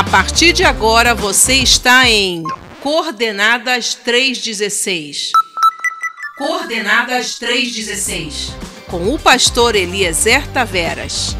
A 0.00 0.04
partir 0.04 0.54
de 0.54 0.64
agora 0.64 1.14
você 1.14 1.56
está 1.56 2.08
em 2.08 2.42
Coordenadas 2.80 3.94
316. 3.94 5.30
Coordenadas 6.38 7.38
316. 7.38 8.54
Com 8.86 9.12
o 9.12 9.18
pastor 9.18 9.76
Eliezer 9.76 10.46
Taveras. 10.52 11.36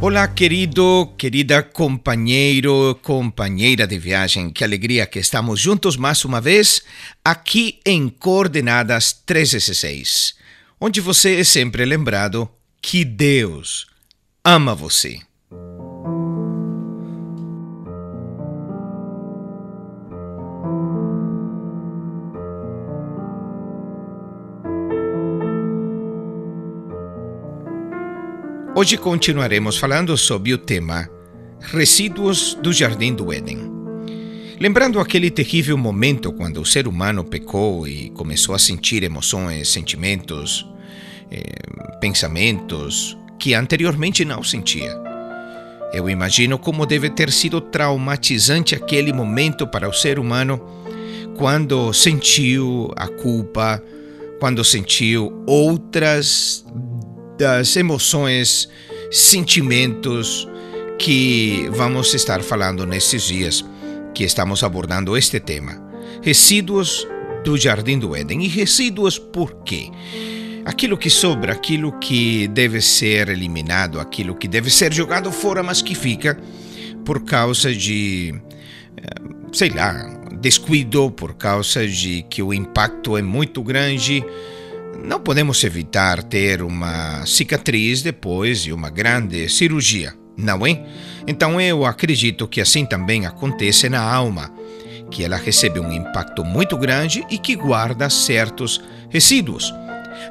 Olá, 0.00 0.26
querido, 0.26 1.08
querida 1.16 1.62
companheiro, 1.62 2.98
companheira 3.00 3.86
de 3.86 3.96
viagem. 3.96 4.50
Que 4.50 4.64
alegria 4.64 5.06
que 5.06 5.20
estamos 5.20 5.60
juntos 5.60 5.96
mais 5.96 6.24
uma 6.24 6.40
vez 6.40 6.82
aqui 7.24 7.78
em 7.86 8.08
Coordenadas 8.08 9.12
316, 9.24 10.34
onde 10.80 11.00
você 11.00 11.38
é 11.38 11.44
sempre 11.44 11.84
lembrado 11.84 12.50
que 12.82 13.04
Deus 13.04 13.86
ama 14.44 14.74
você. 14.74 15.20
Hoje 28.74 28.96
continuaremos 28.98 29.76
falando 29.76 30.16
sobre 30.18 30.52
o 30.52 30.58
tema 30.58 31.08
Resíduos 31.60 32.58
do 32.60 32.72
Jardim 32.72 33.14
do 33.14 33.32
Éden. 33.32 33.70
Lembrando 34.58 34.98
aquele 34.98 35.30
terrível 35.30 35.78
momento 35.78 36.32
quando 36.32 36.60
o 36.60 36.66
ser 36.66 36.88
humano 36.88 37.22
pecou 37.22 37.86
e 37.86 38.10
começou 38.10 38.56
a 38.56 38.58
sentir 38.58 39.04
emoções, 39.04 39.68
sentimentos, 39.68 40.66
eh, 41.30 41.81
pensamentos 42.02 43.16
que 43.38 43.54
anteriormente 43.54 44.24
não 44.24 44.42
sentia. 44.42 44.92
Eu 45.92 46.10
imagino 46.10 46.58
como 46.58 46.84
deve 46.84 47.08
ter 47.08 47.30
sido 47.30 47.60
traumatizante 47.60 48.74
aquele 48.74 49.12
momento 49.12 49.68
para 49.68 49.88
o 49.88 49.92
ser 49.92 50.18
humano 50.18 50.60
quando 51.36 51.92
sentiu 51.92 52.92
a 52.96 53.06
culpa, 53.06 53.80
quando 54.40 54.64
sentiu 54.64 55.44
outras 55.46 56.66
das 57.38 57.76
emoções, 57.76 58.68
sentimentos 59.08 60.48
que 60.98 61.68
vamos 61.70 62.14
estar 62.14 62.42
falando 62.42 62.84
nesses 62.84 63.22
dias 63.22 63.64
que 64.12 64.24
estamos 64.24 64.64
abordando 64.64 65.16
este 65.16 65.38
tema. 65.38 65.80
Resíduos 66.20 67.06
do 67.44 67.56
Jardim 67.56 68.00
do 68.00 68.16
Éden. 68.16 68.42
E 68.42 68.48
resíduos 68.48 69.20
por 69.20 69.62
quê? 69.62 69.88
Aquilo 70.82 70.98
que 70.98 71.10
sobra, 71.10 71.52
aquilo 71.52 71.92
que 72.00 72.48
deve 72.48 72.80
ser 72.80 73.28
eliminado, 73.28 74.00
aquilo 74.00 74.34
que 74.34 74.48
deve 74.48 74.68
ser 74.68 74.92
jogado 74.92 75.30
fora, 75.30 75.62
mas 75.62 75.80
que 75.80 75.94
fica 75.94 76.36
por 77.04 77.24
causa 77.24 77.72
de, 77.72 78.34
eh, 78.96 79.02
sei 79.52 79.70
lá, 79.70 79.92
descuido, 80.40 81.08
por 81.12 81.34
causa 81.34 81.86
de 81.86 82.24
que 82.28 82.42
o 82.42 82.52
impacto 82.52 83.16
é 83.16 83.22
muito 83.22 83.62
grande 83.62 84.24
não 85.04 85.20
podemos 85.20 85.62
evitar 85.62 86.20
ter 86.20 86.62
uma 86.62 87.24
cicatriz 87.26 88.02
depois 88.02 88.64
de 88.64 88.72
uma 88.72 88.90
grande 88.90 89.48
cirurgia, 89.48 90.12
não 90.36 90.66
é? 90.66 90.84
Então 91.28 91.60
eu 91.60 91.84
acredito 91.84 92.48
que 92.48 92.60
assim 92.60 92.84
também 92.84 93.24
acontece 93.24 93.88
na 93.88 94.02
alma, 94.02 94.52
que 95.12 95.22
ela 95.22 95.36
recebe 95.36 95.78
um 95.78 95.92
impacto 95.92 96.44
muito 96.44 96.76
grande 96.76 97.24
e 97.30 97.38
que 97.38 97.54
guarda 97.54 98.10
certos 98.10 98.82
resíduos. 99.10 99.72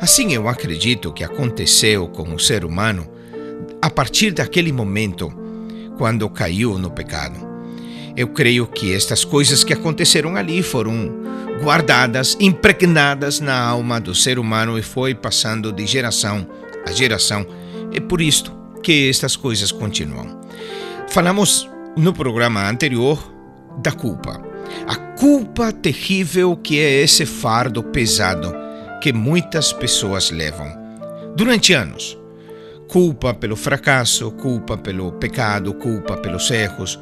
Assim 0.01 0.33
eu 0.33 0.47
acredito 0.47 1.13
que 1.13 1.23
aconteceu 1.23 2.07
com 2.07 2.33
o 2.33 2.39
ser 2.39 2.65
humano 2.65 3.07
a 3.79 3.87
partir 3.87 4.31
daquele 4.31 4.71
momento 4.71 5.31
quando 5.95 6.27
caiu 6.27 6.79
no 6.79 6.89
pecado. 6.89 7.39
Eu 8.17 8.29
creio 8.29 8.65
que 8.65 8.91
estas 8.95 9.23
coisas 9.23 9.63
que 9.63 9.71
aconteceram 9.71 10.35
ali 10.35 10.63
foram 10.63 11.21
guardadas, 11.61 12.35
impregnadas 12.39 13.39
na 13.39 13.55
alma 13.55 14.01
do 14.01 14.15
ser 14.15 14.39
humano 14.39 14.75
e 14.79 14.81
foi 14.81 15.13
passando 15.13 15.71
de 15.71 15.85
geração 15.85 16.47
a 16.83 16.91
geração. 16.91 17.45
É 17.93 17.99
por 17.99 18.21
isto 18.21 18.51
que 18.81 19.07
estas 19.07 19.35
coisas 19.35 19.71
continuam. 19.71 20.41
Falamos 21.09 21.69
no 21.95 22.11
programa 22.11 22.67
anterior 22.67 23.31
da 23.77 23.91
culpa. 23.91 24.41
A 24.87 24.95
culpa 24.95 25.71
terrível 25.71 26.57
que 26.57 26.79
é 26.79 27.03
esse 27.03 27.23
fardo 27.23 27.83
pesado 27.83 28.60
que 29.01 29.11
muitas 29.11 29.73
pessoas 29.73 30.29
levam 30.29 30.71
durante 31.35 31.73
anos. 31.73 32.17
Culpa 32.87 33.33
pelo 33.33 33.55
fracasso, 33.55 34.31
culpa 34.33 34.77
pelo 34.77 35.13
pecado, 35.13 35.73
culpa 35.73 36.15
pelos 36.17 36.51
erros, 36.51 36.99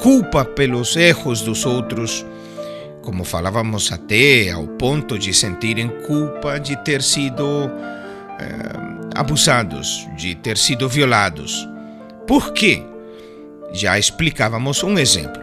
culpa 0.00 0.44
pelos 0.44 0.96
erros 0.96 1.42
dos 1.42 1.66
outros, 1.66 2.24
como 3.02 3.24
falávamos 3.24 3.92
até 3.92 4.50
ao 4.50 4.66
ponto 4.66 5.18
de 5.18 5.34
sentirem 5.34 5.88
culpa 6.06 6.58
de 6.58 6.76
ter 6.84 7.02
sido 7.02 7.68
eh, 8.38 9.10
abusados, 9.14 10.08
de 10.16 10.34
ter 10.36 10.56
sido 10.56 10.88
violados. 10.88 11.68
Por 12.26 12.52
quê? 12.52 12.82
Já 13.72 13.98
explicávamos 13.98 14.82
um 14.84 14.98
exemplo, 14.98 15.42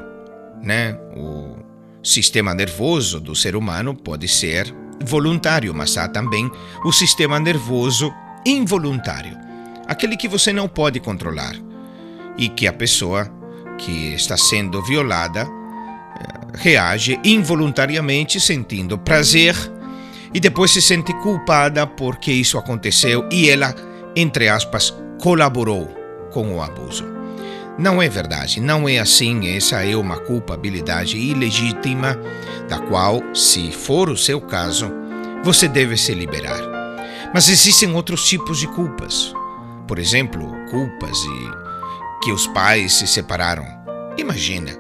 né? 0.64 0.98
O 1.16 1.58
sistema 2.02 2.54
nervoso 2.54 3.20
do 3.20 3.36
ser 3.36 3.56
humano 3.56 3.94
pode 3.94 4.28
ser 4.28 4.74
voluntário, 5.06 5.74
mas 5.74 5.98
há 5.98 6.08
também 6.08 6.50
o 6.84 6.92
sistema 6.92 7.40
nervoso 7.40 8.14
involuntário, 8.46 9.38
aquele 9.88 10.16
que 10.16 10.28
você 10.28 10.54
não 10.54 10.68
pode 10.68 11.00
controlar 11.00 11.56
e 12.38 12.48
que 12.50 12.68
a 12.68 12.74
pessoa 12.74 13.30
que 13.78 14.14
está 14.14 14.38
sendo 14.38 14.82
violada 14.82 15.42
eh, 15.42 16.48
reage 16.54 17.20
involuntariamente 17.24 18.40
sentindo 18.40 18.98
prazer 18.98 19.56
e 20.34 20.40
depois 20.40 20.72
se 20.72 20.82
sente 20.82 21.14
culpada 21.14 21.88
porque 21.88 22.32
isso 22.32 22.58
aconteceu 22.58 23.28
e 23.32 23.50
ela, 23.50 23.74
entre 24.16 24.48
aspas, 24.48 24.94
colaborou 25.20 25.88
com 26.32 26.56
o 26.56 26.62
abuso. 26.62 27.09
Não 27.80 28.02
é 28.02 28.10
verdade, 28.10 28.60
não 28.60 28.90
é 28.90 29.00
assim, 29.00 29.56
essa 29.56 29.86
é 29.86 29.96
uma 29.96 30.20
culpabilidade 30.20 31.18
ilegítima, 31.18 32.20
da 32.68 32.78
qual, 32.78 33.24
se 33.34 33.72
for 33.72 34.10
o 34.10 34.18
seu 34.18 34.42
caso, 34.42 34.92
você 35.46 35.66
deve 35.66 35.96
se 35.96 36.14
liberar. 36.14 36.60
Mas 37.34 37.48
existem 37.48 37.96
outros 37.96 38.28
tipos 38.28 38.60
de 38.60 38.68
culpas. 38.68 39.34
Por 39.88 39.98
exemplo, 39.98 40.46
culpas 40.70 41.18
e 41.24 42.26
que 42.26 42.34
os 42.34 42.48
pais 42.48 42.96
se 42.96 43.08
separaram. 43.08 43.66
Imagina. 44.18 44.72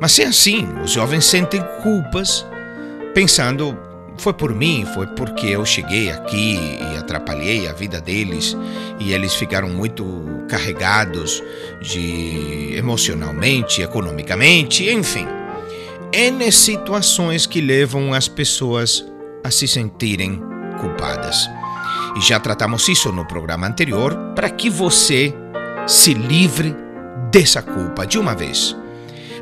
Mas 0.00 0.18
é 0.18 0.24
assim, 0.24 0.66
os 0.82 0.90
jovens 0.90 1.24
sentem 1.26 1.62
culpas, 1.84 2.44
pensando: 3.14 3.78
foi 4.16 4.32
por 4.32 4.54
mim, 4.54 4.86
foi 4.94 5.06
porque 5.08 5.46
eu 5.48 5.64
cheguei 5.64 6.10
aqui 6.10 6.56
e 6.56 6.96
atrapalhei 6.96 7.68
a 7.68 7.72
vida 7.72 8.00
deles 8.00 8.56
e 8.98 9.12
eles 9.12 9.34
ficaram 9.34 9.68
muito 9.68 10.04
carregados 10.48 11.42
de 11.80 12.74
emocionalmente, 12.76 13.82
economicamente, 13.82 14.90
enfim. 14.90 15.26
N 16.12 16.50
situações 16.52 17.44
que 17.44 17.60
levam 17.60 18.14
as 18.14 18.28
pessoas 18.28 19.04
a 19.42 19.50
se 19.50 19.66
sentirem 19.66 20.40
culpadas. 20.80 21.48
E 22.16 22.20
já 22.20 22.38
tratamos 22.38 22.88
isso 22.88 23.10
no 23.10 23.26
programa 23.26 23.66
anterior 23.66 24.16
para 24.34 24.48
que 24.48 24.70
você 24.70 25.34
se 25.86 26.14
livre 26.14 26.74
dessa 27.30 27.60
culpa 27.60 28.06
de 28.06 28.18
uma 28.18 28.34
vez. 28.34 28.76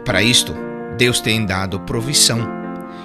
Para 0.04 0.22
isto, 0.22 0.54
Deus 0.96 1.20
tem 1.20 1.44
dado 1.44 1.80
provisão 1.80 2.40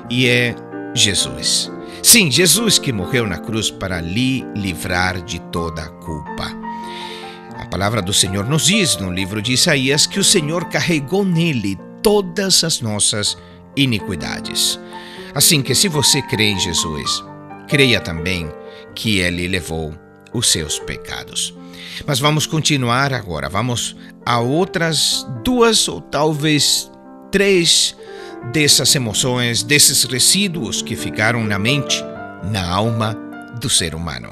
e 0.09 0.27
é 0.27 0.55
Jesus. 0.97 1.71
Sim, 2.03 2.31
Jesus 2.31 2.79
que 2.79 2.91
morreu 2.91 3.27
na 3.27 3.37
cruz 3.37 3.69
para 3.69 4.01
lhe 4.01 4.43
livrar 4.55 5.21
de 5.21 5.39
toda 5.51 5.87
culpa. 5.89 6.51
A 7.57 7.65
palavra 7.65 8.01
do 8.01 8.13
Senhor 8.13 8.45
nos 8.45 8.65
diz 8.65 8.97
no 8.97 9.11
livro 9.11 9.41
de 9.41 9.53
Isaías 9.53 10.05
que 10.05 10.19
o 10.19 10.23
Senhor 10.23 10.65
carregou 10.65 11.25
nele 11.25 11.77
todas 12.01 12.63
as 12.63 12.81
nossas 12.81 13.37
iniquidades. 13.75 14.79
Assim 15.33 15.61
que, 15.61 15.75
se 15.75 15.87
você 15.87 16.21
crê 16.21 16.51
em 16.51 16.59
Jesus, 16.59 17.23
creia 17.67 17.99
também 17.99 18.49
que 18.95 19.19
ele 19.19 19.47
levou 19.47 19.93
os 20.33 20.51
seus 20.51 20.79
pecados. 20.79 21.53
Mas 22.05 22.19
vamos 22.19 22.45
continuar 22.45 23.13
agora. 23.13 23.49
Vamos 23.49 23.95
a 24.25 24.39
outras 24.39 25.25
duas 25.43 25.87
ou 25.87 26.01
talvez 26.01 26.91
três 27.31 27.95
dessas 28.51 28.93
emoções, 28.95 29.63
desses 29.63 30.03
resíduos 30.03 30.81
que 30.81 30.95
ficaram 30.95 31.43
na 31.43 31.59
mente, 31.59 32.01
na 32.51 32.67
alma 32.67 33.13
do 33.59 33.69
ser 33.69 33.93
humano. 33.93 34.31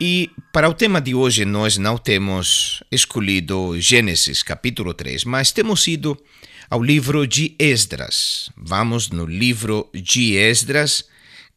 E 0.00 0.30
para 0.52 0.68
o 0.68 0.74
tema 0.74 1.00
de 1.00 1.14
hoje, 1.14 1.44
nós 1.44 1.76
não 1.78 1.96
temos 1.96 2.82
escolhido 2.90 3.80
Gênesis 3.80 4.42
capítulo 4.42 4.92
3, 4.92 5.24
mas 5.24 5.52
temos 5.52 5.86
ido 5.86 6.20
ao 6.68 6.82
livro 6.82 7.26
de 7.26 7.54
Esdras. 7.58 8.50
Vamos 8.56 9.10
no 9.10 9.24
livro 9.24 9.88
de 9.94 10.34
Esdras, 10.36 11.04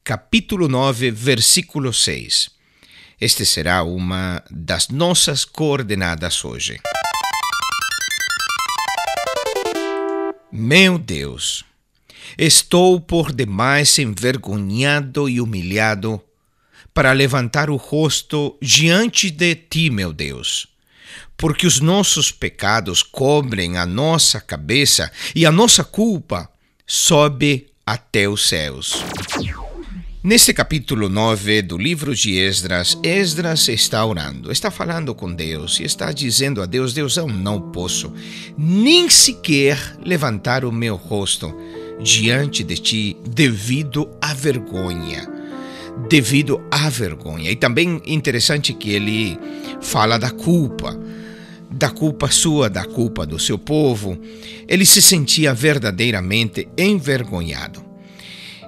capítulo 0.03 0.67
9, 0.67 1.09
versículo 1.09 1.91
6. 1.91 2.49
Este 3.19 3.45
será 3.45 3.81
uma 3.81 4.43
das 4.51 4.89
nossas 4.89 5.45
coordenadas 5.45 6.43
hoje. 6.43 6.79
Meu 10.57 10.97
Deus, 10.97 11.65
estou 12.37 13.01
por 13.01 13.33
demais 13.33 13.99
envergonhado 13.99 15.27
e 15.27 15.41
humilhado 15.41 16.21
para 16.93 17.11
levantar 17.11 17.69
o 17.69 17.75
rosto 17.75 18.57
diante 18.61 19.29
de 19.29 19.53
ti, 19.53 19.89
meu 19.89 20.13
Deus, 20.13 20.65
porque 21.35 21.67
os 21.67 21.81
nossos 21.81 22.31
pecados 22.31 23.03
cobrem 23.03 23.77
a 23.77 23.85
nossa 23.85 24.39
cabeça 24.39 25.11
e 25.35 25.45
a 25.45 25.51
nossa 25.51 25.83
culpa 25.83 26.49
sobe 26.87 27.67
até 27.85 28.29
os 28.29 28.47
céus. 28.47 29.03
Neste 30.25 30.55
capítulo 30.55 31.07
9 31.07 31.61
do 31.61 31.77
livro 31.77 32.15
de 32.15 32.35
Esdras, 32.35 32.97
Esdras 33.03 33.67
está 33.67 34.03
orando, 34.03 34.51
está 34.51 34.71
falando 34.71 35.13
com 35.13 35.31
Deus 35.31 35.79
e 35.79 35.83
está 35.83 36.11
dizendo 36.11 36.63
a 36.63 36.65
Deus: 36.65 36.95
Deus, 36.95 37.15
eu 37.15 37.27
não 37.27 37.61
posso 37.61 38.11
nem 38.57 39.07
sequer 39.07 39.77
levantar 40.03 40.65
o 40.65 40.71
meu 40.71 40.95
rosto 40.95 41.55
diante 42.01 42.63
de 42.63 42.75
ti 42.75 43.17
devido 43.29 44.09
à 44.19 44.33
vergonha. 44.33 45.29
Devido 46.09 46.59
à 46.71 46.89
vergonha. 46.89 47.51
E 47.51 47.55
também 47.55 48.01
interessante 48.07 48.73
que 48.73 48.93
ele 48.93 49.37
fala 49.79 50.17
da 50.17 50.31
culpa, 50.31 50.99
da 51.69 51.91
culpa 51.91 52.31
sua, 52.31 52.67
da 52.67 52.83
culpa 52.83 53.27
do 53.27 53.37
seu 53.37 53.59
povo. 53.59 54.17
Ele 54.67 54.87
se 54.87 55.03
sentia 55.03 55.53
verdadeiramente 55.53 56.67
envergonhado. 56.75 57.84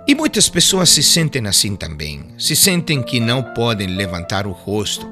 E 0.07 0.15
muitas 0.15 0.47
pessoas 0.47 0.89
se 0.89 1.03
sentem 1.03 1.45
assim 1.47 1.75
também. 1.75 2.23
Se 2.37 2.55
sentem 2.55 3.03
que 3.03 3.19
não 3.19 3.43
podem 3.43 3.87
levantar 3.87 4.47
o 4.47 4.51
rosto. 4.51 5.05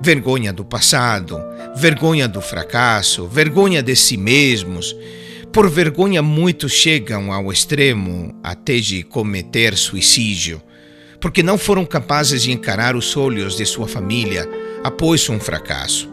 Vergonha 0.00 0.52
do 0.52 0.64
passado, 0.64 1.38
vergonha 1.76 2.26
do 2.26 2.40
fracasso, 2.40 3.28
vergonha 3.28 3.80
de 3.80 3.94
si 3.94 4.16
mesmos. 4.16 4.96
Por 5.52 5.70
vergonha, 5.70 6.20
muitos 6.22 6.72
chegam 6.72 7.32
ao 7.32 7.52
extremo 7.52 8.34
até 8.42 8.80
de 8.80 9.04
cometer 9.04 9.76
suicídio, 9.76 10.60
porque 11.20 11.40
não 11.40 11.56
foram 11.56 11.84
capazes 11.84 12.42
de 12.42 12.50
encarar 12.50 12.96
os 12.96 13.16
olhos 13.16 13.56
de 13.56 13.64
sua 13.64 13.86
família 13.86 14.48
após 14.82 15.28
um 15.28 15.38
fracasso 15.38 16.11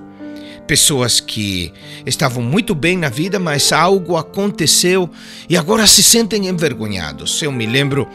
pessoas 0.70 1.20
que 1.20 1.74
estavam 2.06 2.44
muito 2.44 2.76
bem 2.76 2.96
na 2.96 3.10
vida, 3.10 3.40
mas 3.40 3.72
algo 3.72 4.16
aconteceu 4.16 5.10
e 5.50 5.58
agora 5.58 5.88
se 5.88 6.04
sentem 6.04 6.48
envergonhados. 6.48 7.42
Eu 7.42 7.52
me 7.52 7.66
lembro 7.66 8.08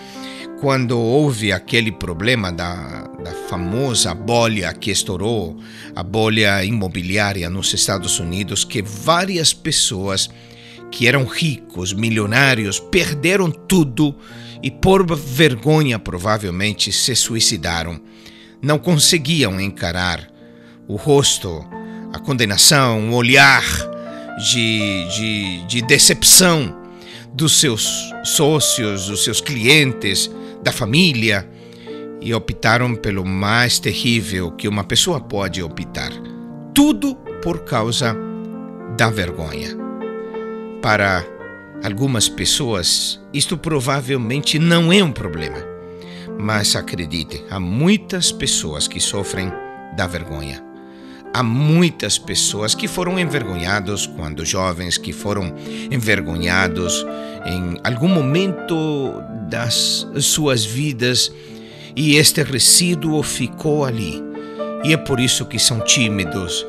quando 0.61 0.97
houve 0.97 1.51
aquele 1.51 1.91
problema 1.91 2.53
da, 2.53 3.09
da 3.25 3.33
famosa 3.49 4.15
bolha 4.15 4.73
que 4.73 4.93
estourou, 4.93 5.59
a 5.97 6.03
bolha 6.05 6.65
imobiliária 6.65 7.51
nos 7.51 7.75
Estados 7.75 8.21
Unidos, 8.21 8.63
que 8.63 8.81
várias 8.81 9.53
pessoas 9.53 10.31
que 10.93 11.09
eram 11.09 11.25
ricos, 11.25 11.93
milionários, 11.93 12.79
perderam 12.79 13.51
tudo 13.51 14.15
e, 14.63 14.71
por 14.71 15.05
vergonha, 15.17 15.99
provavelmente 15.99 16.93
se 16.93 17.17
suicidaram. 17.17 18.01
Não 18.63 18.79
conseguiam 18.79 19.61
encarar 19.61 20.31
o 20.87 20.95
rosto 20.95 21.67
a 22.15 22.19
condenação, 22.21 23.01
um 23.01 23.13
olhar 23.13 23.65
de, 24.53 25.09
de, 25.17 25.67
de 25.67 25.83
decepção 25.83 26.73
dos 27.33 27.59
seus 27.59 27.91
sócios, 28.23 29.09
dos 29.09 29.25
seus 29.25 29.41
clientes, 29.41 30.31
da 30.63 30.71
família, 30.71 31.45
e 32.21 32.33
optaram 32.33 32.95
pelo 32.95 33.25
mais 33.25 33.81
terrível 33.81 34.53
que 34.53 34.69
uma 34.69 34.85
pessoa 34.85 35.21
pode 35.21 35.61
optar. 35.61 36.13
Tudo 36.73 37.17
por 37.43 37.65
causa 37.65 38.17
da 38.97 39.11
vergonha. 39.11 39.77
Para 40.81 41.27
algumas 41.83 42.29
pessoas, 42.29 43.21
isto 43.33 43.59
provavelmente 43.59 44.57
não 44.57 44.93
é 44.93 45.03
um 45.03 45.11
problema. 45.11 45.59
Mas 46.39 46.77
acredite, 46.77 47.45
há 47.51 47.59
muitas 47.59 48.31
pessoas 48.31 48.87
que 48.87 49.01
sofrem 49.01 49.53
da 49.97 50.07
vergonha. 50.07 50.74
Há 51.35 51.43
muitas 51.43 52.17
pessoas 52.17 52.77
que 52.77 52.87
foram 52.87 53.19
envergonhados 53.19 54.07
quando 54.07 54.47
jovens, 54.47 54.97
que 54.97 55.13
foram 55.13 55.53
envergonhados 55.91 57.05
em 57.45 57.77
algum 57.83 58.07
momento 58.07 59.21
das 59.49 60.07
suas 60.21 60.65
vidas 60.65 61.33
e 61.97 62.15
este 62.15 62.41
resíduo 62.45 63.21
ficou 63.25 63.85
ali. 63.85 64.23
E 64.85 64.93
é 64.93 64.97
por 64.97 65.19
isso 65.19 65.45
que 65.47 65.59
são 65.59 65.81
tímidos, 65.81 66.65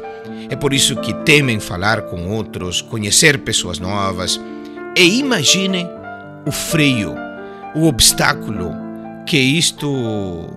é 0.49 0.55
por 0.55 0.73
isso 0.73 0.95
que 0.95 1.13
temem 1.13 1.59
falar 1.59 2.01
com 2.01 2.27
outros, 2.29 2.81
conhecer 2.81 3.37
pessoas 3.39 3.77
novas. 3.77 4.41
E 4.97 5.19
imagine 5.19 5.87
o 6.43 6.51
freio, 6.51 7.13
o 7.75 7.85
obstáculo 7.85 8.71
que 9.27 9.37
isto 9.37 10.47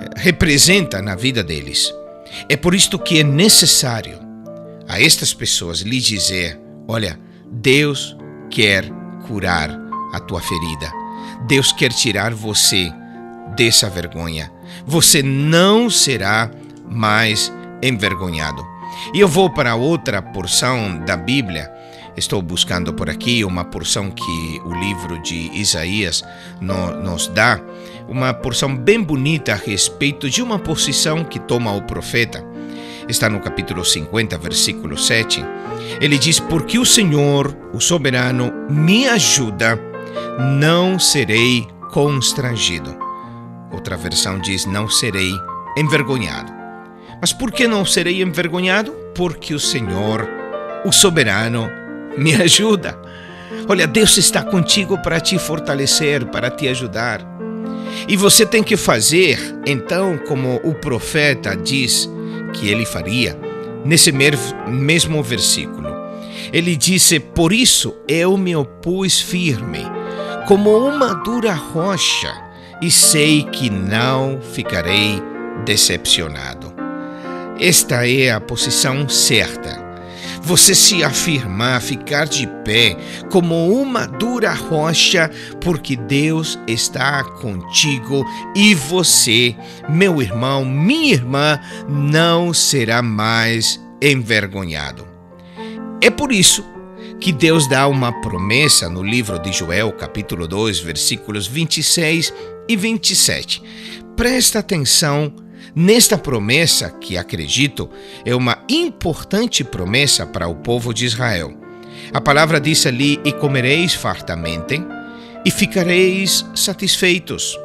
eh, 0.00 0.10
representa 0.16 1.00
na 1.00 1.14
vida 1.14 1.44
deles. 1.44 1.94
É 2.48 2.56
por 2.56 2.74
isto 2.74 2.98
que 2.98 3.20
é 3.20 3.24
necessário 3.24 4.18
a 4.88 5.00
estas 5.00 5.32
pessoas 5.32 5.80
lhe 5.80 6.00
dizer: 6.00 6.58
olha, 6.86 7.18
Deus 7.50 8.16
quer 8.50 8.84
curar 9.26 9.70
a 10.12 10.20
tua 10.20 10.40
ferida. 10.40 10.92
Deus 11.46 11.72
quer 11.72 11.92
tirar 11.92 12.32
você 12.32 12.92
dessa 13.56 13.88
vergonha. 13.88 14.50
Você 14.86 15.22
não 15.22 15.90
será 15.90 16.50
mais 16.88 17.52
envergonhado. 17.82 18.64
E 19.12 19.20
eu 19.20 19.28
vou 19.28 19.50
para 19.50 19.74
outra 19.74 20.22
porção 20.22 20.98
da 21.04 21.16
Bíblia. 21.16 21.70
Estou 22.16 22.40
buscando 22.40 22.92
por 22.92 23.10
aqui 23.10 23.44
uma 23.44 23.64
porção 23.64 24.10
que 24.10 24.60
o 24.64 24.72
livro 24.72 25.20
de 25.22 25.50
Isaías 25.52 26.22
no, 26.60 26.94
nos 27.02 27.26
dá 27.28 27.60
uma 28.08 28.32
porção 28.32 28.76
bem 28.76 29.02
bonita 29.02 29.52
a 29.52 29.56
respeito 29.56 30.28
de 30.28 30.42
uma 30.42 30.58
posição 30.58 31.24
que 31.24 31.38
toma 31.38 31.72
o 31.72 31.82
profeta. 31.82 32.44
Está 33.08 33.28
no 33.28 33.40
capítulo 33.40 33.84
50, 33.84 34.38
versículo 34.38 34.96
7. 34.96 35.44
Ele 36.00 36.18
diz: 36.18 36.40
Porque 36.40 36.78
o 36.78 36.86
Senhor, 36.86 37.56
o 37.72 37.80
soberano, 37.80 38.52
me 38.70 39.06
ajuda, 39.06 39.78
não 40.58 40.98
serei 40.98 41.66
constrangido. 41.90 42.96
Outra 43.70 43.96
versão 43.96 44.38
diz: 44.38 44.64
Não 44.64 44.88
serei 44.88 45.32
envergonhado. 45.76 46.52
Mas 47.20 47.32
por 47.32 47.52
que 47.52 47.66
não 47.66 47.84
serei 47.84 48.22
envergonhado? 48.22 48.92
Porque 49.14 49.54
o 49.54 49.60
Senhor, 49.60 50.28
o 50.84 50.92
soberano, 50.92 51.70
me 52.16 52.34
ajuda. 52.34 52.98
Olha, 53.68 53.86
Deus 53.86 54.16
está 54.18 54.42
contigo 54.42 54.98
para 54.98 55.20
te 55.20 55.38
fortalecer, 55.38 56.26
para 56.26 56.50
te 56.50 56.68
ajudar. 56.68 57.33
E 58.08 58.16
você 58.16 58.44
tem 58.44 58.62
que 58.62 58.76
fazer, 58.76 59.38
então, 59.66 60.18
como 60.18 60.60
o 60.62 60.74
profeta 60.74 61.56
diz 61.56 62.10
que 62.52 62.68
ele 62.68 62.84
faria, 62.84 63.38
nesse 63.84 64.12
mesmo 64.12 65.22
versículo. 65.22 65.88
Ele 66.52 66.76
disse: 66.76 67.18
Por 67.18 67.52
isso 67.52 67.96
eu 68.06 68.36
me 68.36 68.54
opus 68.54 69.20
firme, 69.20 69.84
como 70.46 70.76
uma 70.76 71.14
dura 71.14 71.52
rocha, 71.52 72.32
e 72.80 72.90
sei 72.90 73.44
que 73.44 73.70
não 73.70 74.40
ficarei 74.40 75.22
decepcionado. 75.64 76.72
Esta 77.58 78.06
é 78.06 78.30
a 78.30 78.40
posição 78.40 79.08
certa 79.08 79.83
você 80.44 80.74
se 80.74 81.02
afirmar, 81.02 81.80
ficar 81.80 82.26
de 82.26 82.46
pé 82.64 82.96
como 83.30 83.72
uma 83.72 84.06
dura 84.06 84.52
rocha, 84.52 85.30
porque 85.60 85.96
Deus 85.96 86.58
está 86.66 87.24
contigo 87.24 88.24
e 88.54 88.74
você, 88.74 89.56
meu 89.88 90.20
irmão, 90.20 90.64
minha 90.64 91.14
irmã, 91.14 91.58
não 91.88 92.52
será 92.52 93.00
mais 93.00 93.80
envergonhado. 94.02 95.06
É 96.02 96.10
por 96.10 96.30
isso 96.30 96.62
que 97.18 97.32
Deus 97.32 97.66
dá 97.66 97.88
uma 97.88 98.12
promessa 98.20 98.88
no 98.88 99.02
livro 99.02 99.38
de 99.38 99.50
Joel, 99.50 99.92
capítulo 99.92 100.46
2, 100.46 100.78
versículos 100.80 101.46
26 101.46 102.34
e 102.68 102.76
27. 102.76 103.62
Presta 104.14 104.58
atenção 104.58 105.43
nesta 105.74 106.16
promessa, 106.16 106.90
que 106.90 107.16
acredito 107.16 107.90
é 108.24 108.34
uma 108.34 108.58
importante 108.68 109.64
promessa 109.64 110.24
para 110.26 110.46
o 110.46 110.54
povo 110.54 110.94
de 110.94 111.04
Israel. 111.04 111.52
A 112.12 112.20
palavra 112.20 112.60
diz 112.60 112.86
ali: 112.86 113.20
E 113.24 113.32
comereis 113.32 113.94
fartamente, 113.94 114.82
e 115.44 115.50
ficareis 115.50 116.44
satisfeitos. 116.54 117.58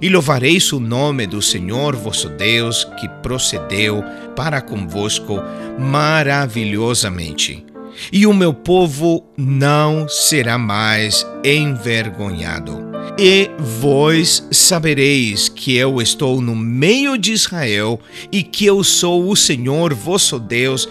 E 0.00 0.08
louvareis 0.08 0.72
o 0.72 0.80
nome 0.80 1.26
do 1.26 1.40
Senhor 1.40 1.96
vosso 1.96 2.28
Deus, 2.28 2.84
que 3.00 3.08
procedeu 3.22 4.04
para 4.34 4.60
convosco 4.60 5.42
maravilhosamente. 5.78 7.64
E 8.12 8.26
o 8.26 8.34
meu 8.34 8.52
povo 8.52 9.24
não 9.38 10.06
será 10.06 10.58
mais 10.58 11.26
envergonhado 11.42 12.85
E 13.18 13.50
vós 13.58 14.46
sabereis 14.50 15.48
que 15.48 15.76
eu 15.76 16.00
estou 16.02 16.40
no 16.40 16.54
meio 16.54 17.16
de 17.16 17.32
Israel 17.32 17.98
e 18.30 18.42
que 18.42 18.66
eu 18.66 18.84
sou 18.84 19.30
o 19.30 19.36
Senhor 19.36 19.94
vosso 19.94 20.38
Deus 20.38 20.88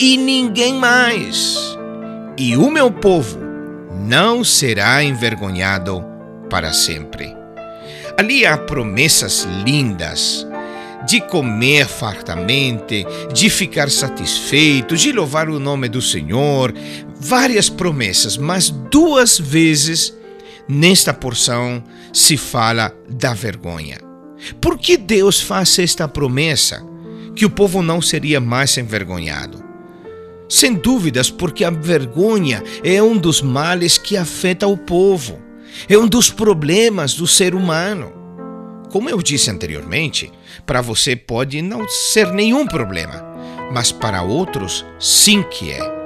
e 0.00 0.16
ninguém 0.16 0.74
mais. 0.74 1.56
E 2.38 2.56
o 2.56 2.70
meu 2.70 2.90
povo 2.90 3.38
não 4.06 4.42
será 4.44 5.02
envergonhado 5.02 6.04
para 6.48 6.72
sempre. 6.72 7.34
Ali 8.18 8.46
há 8.46 8.56
promessas 8.56 9.46
lindas 9.64 10.46
de 11.06 11.20
comer 11.20 11.86
fartamente, 11.86 13.06
de 13.32 13.48
ficar 13.48 13.90
satisfeito, 13.90 14.96
de 14.96 15.12
louvar 15.12 15.48
o 15.48 15.60
nome 15.60 15.88
do 15.88 16.02
Senhor, 16.02 16.74
várias 17.20 17.68
promessas, 17.68 18.36
mas 18.36 18.70
duas 18.70 19.38
vezes 19.38 20.16
nesta 20.68 21.12
porção 21.12 21.82
se 22.12 22.36
fala 22.36 22.92
da 23.08 23.32
vergonha. 23.34 23.98
Por 24.60 24.78
que 24.78 24.96
Deus 24.96 25.40
faz 25.40 25.78
esta 25.78 26.06
promessa 26.06 26.84
que 27.34 27.44
o 27.44 27.50
povo 27.50 27.82
não 27.82 28.00
seria 28.00 28.40
mais 28.40 28.76
envergonhado? 28.76 29.64
Sem 30.48 30.74
dúvidas, 30.74 31.28
porque 31.28 31.64
a 31.64 31.70
vergonha 31.70 32.62
é 32.84 33.02
um 33.02 33.16
dos 33.16 33.42
males 33.42 33.98
que 33.98 34.16
afeta 34.16 34.66
o 34.66 34.76
povo, 34.76 35.38
é 35.88 35.98
um 35.98 36.06
dos 36.06 36.30
problemas 36.30 37.14
do 37.14 37.26
ser 37.26 37.54
humano. 37.54 38.12
Como 38.90 39.10
eu 39.10 39.20
disse 39.20 39.50
anteriormente, 39.50 40.32
para 40.64 40.80
você 40.80 41.16
pode 41.16 41.60
não 41.60 41.86
ser 41.88 42.32
nenhum 42.32 42.66
problema, 42.66 43.24
mas 43.72 43.90
para 43.90 44.22
outros 44.22 44.86
sim 44.98 45.42
que 45.42 45.72
é. 45.72 45.96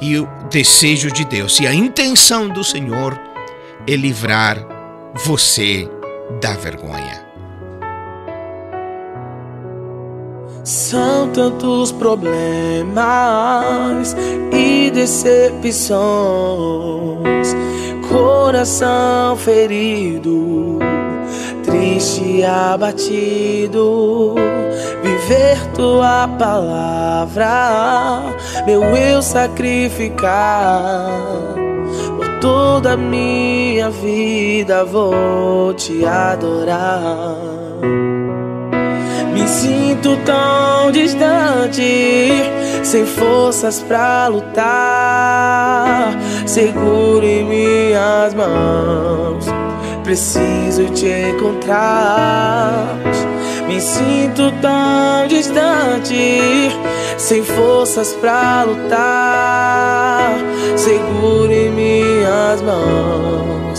E 0.00 0.16
o 0.16 0.28
desejo 0.48 1.10
de 1.10 1.24
Deus 1.24 1.58
e 1.58 1.66
a 1.66 1.74
intenção 1.74 2.48
do 2.48 2.62
Senhor 2.62 3.18
é 3.88 3.96
livrar 3.96 4.58
você 5.24 5.88
da 6.42 6.52
vergonha. 6.52 7.26
São 10.62 11.32
tantos 11.32 11.90
problemas 11.92 12.94
e 14.52 14.90
decepções, 14.90 15.96
coração 18.10 19.34
ferido, 19.38 20.78
triste 21.64 22.40
e 22.40 22.44
abatido. 22.44 24.34
Viver 25.02 25.66
tua 25.74 26.28
palavra, 26.38 27.46
meu 28.66 28.84
eu 28.84 29.22
sacrificar 29.22 31.67
toda 32.40 32.96
minha 32.96 33.90
vida 33.90 34.84
vou 34.84 35.74
te 35.74 36.04
adorar. 36.04 37.36
Me 39.32 39.46
sinto 39.46 40.16
tão 40.24 40.90
distante, 40.90 42.30
sem 42.82 43.06
forças 43.06 43.80
pra 43.82 44.28
lutar. 44.28 46.12
Seguro 46.46 47.24
em 47.24 47.44
minhas 47.44 48.34
mãos, 48.34 49.46
preciso 50.02 50.86
te 50.94 51.06
encontrar. 51.06 52.96
Me 53.68 53.80
sinto 53.80 54.52
tão 54.62 55.26
distante, 55.28 56.70
sem 57.16 57.42
forças 57.42 58.14
pra 58.14 58.64
lutar. 58.64 60.32
Seguro 60.76 61.47
em 61.47 61.47
minhas 62.28 62.62
mãos, 62.62 63.78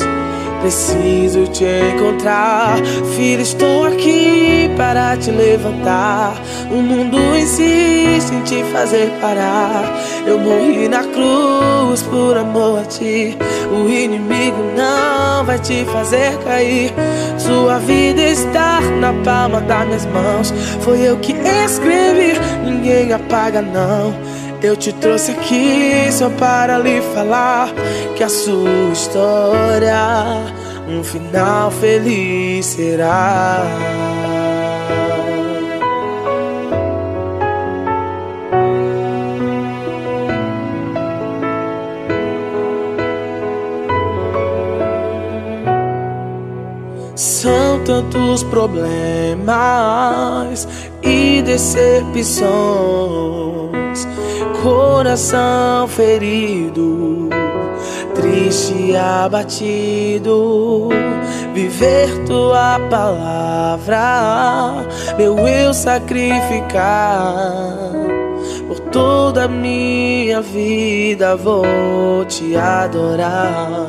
preciso 0.61 1.47
te 1.47 1.65
encontrar. 1.65 2.77
Filho, 3.15 3.41
estou 3.41 3.85
aqui 3.85 4.69
para 4.75 5.15
te 5.17 5.31
levantar. 5.31 6.33
O 6.71 6.81
mundo 6.81 7.17
insiste 7.37 8.33
em 8.33 8.41
te 8.41 8.63
fazer 8.71 9.11
parar. 9.21 9.83
Eu 10.25 10.39
morri 10.39 10.87
na 10.87 11.03
cruz 11.03 12.01
por 12.03 12.37
amor 12.37 12.79
a 12.79 12.85
ti. 12.85 13.37
O 13.71 13.87
inimigo 13.87 14.57
não 14.75 15.45
vai 15.45 15.59
te 15.59 15.85
fazer 15.85 16.37
cair. 16.43 16.93
Sua 17.37 17.79
vida 17.79 18.21
está 18.21 18.81
na 18.81 19.13
palma 19.23 19.61
das 19.61 19.85
minhas 19.85 20.05
mãos. 20.07 20.53
Foi 20.81 20.99
eu 21.01 21.17
que 21.17 21.33
escrevi, 21.65 22.33
ninguém 22.65 23.13
apaga, 23.13 23.61
não. 23.61 24.13
Eu 24.61 24.75
te 24.75 24.91
trouxe 24.91 25.31
aqui 25.31 26.11
só 26.11 26.29
para 26.31 26.77
lhe 26.79 27.01
falar 27.13 27.69
que 28.17 28.23
a 28.23 28.27
sua 28.27 28.91
história 28.91 29.95
um 30.85 31.01
final 31.01 31.71
feliz 31.71 32.65
será. 32.65 33.63
São 47.15 47.81
tantos 47.85 48.43
problemas 48.43 49.39
e 51.01 51.41
decepções, 51.41 52.49
coração 54.61 55.87
ferido, 55.87 57.29
triste 58.15 58.95
abatido. 58.95 60.89
Viver 61.53 62.25
tua 62.25 62.79
palavra, 62.89 63.97
meu 65.17 65.39
eu 65.47 65.73
sacrificar. 65.73 67.19
Por 68.67 68.79
toda 68.91 69.45
a 69.45 69.47
minha 69.47 70.41
vida 70.41 71.35
vou 71.35 72.23
te 72.25 72.55
adorar. 72.55 73.87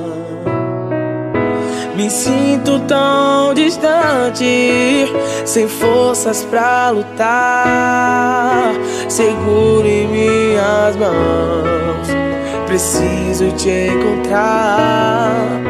Me 2.00 2.08
sinto 2.08 2.80
tão 2.88 3.52
distante, 3.52 5.04
sem 5.44 5.68
forças 5.68 6.42
pra 6.44 6.88
lutar. 6.88 8.72
Seguro 9.06 9.86
em 9.86 10.08
minhas 10.08 10.96
mãos, 10.96 12.08
preciso 12.66 13.52
te 13.52 13.68
encontrar. 13.68 15.60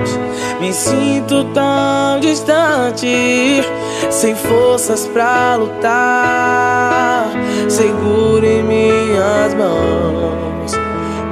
Me 0.60 0.72
sinto 0.72 1.42
tão 1.52 2.20
distante, 2.20 3.64
sem 4.08 4.36
forças 4.36 5.08
pra 5.08 5.56
lutar. 5.56 7.26
Seguro 7.68 8.46
em 8.46 8.62
minhas 8.62 9.52
mãos, 9.54 10.78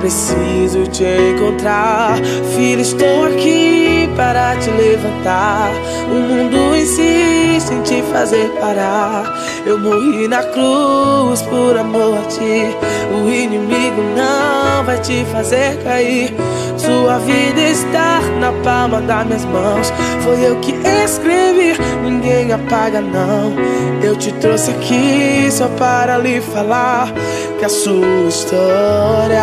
preciso 0.01 0.89
te 0.91 1.05
encontrar. 1.05 2.17
Filho, 2.57 2.81
estou 2.81 3.27
aqui 3.27 3.98
para 4.29 4.57
te 4.57 4.71
levantar. 4.71 5.71
O 6.11 6.21
mundo 6.21 6.77
insiste 6.77 7.73
em 7.73 7.81
te 7.83 8.03
fazer 8.13 8.51
parar. 8.61 9.25
Eu 9.65 9.79
morri 9.79 10.29
na 10.29 10.43
cruz 10.43 11.41
por 11.43 11.79
amor 11.79 12.19
a 12.19 12.23
ti. 12.29 12.77
O 13.11 13.27
inimigo 13.27 14.03
não 14.15 14.85
vai 14.85 14.99
te 14.99 15.25
fazer 15.33 15.83
cair. 15.83 16.35
Sua 16.77 17.19
vida 17.21 17.61
está 17.71 18.21
na 18.39 18.53
palma 18.63 19.01
das 19.01 19.25
minhas 19.25 19.45
mãos. 19.47 19.91
Foi 20.21 20.47
eu 20.47 20.57
que 20.61 20.75
escrevi, 21.05 21.79
ninguém 22.05 22.53
apaga, 22.53 23.01
não. 23.01 23.55
Eu 24.03 24.15
te 24.15 24.31
trouxe 24.33 24.71
aqui 24.73 25.49
só 25.51 25.69
para 25.69 26.19
lhe 26.19 26.43
falar 26.43 27.11
que 27.59 27.65
a 27.65 27.69
sua 27.69 28.29
história 28.29 29.43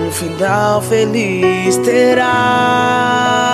um 0.00 0.10
final 0.12 0.80
feliz 0.80 1.76
terá. 1.78 3.45